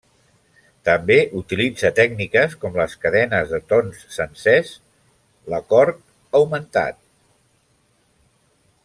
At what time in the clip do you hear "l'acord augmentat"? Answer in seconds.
5.55-6.99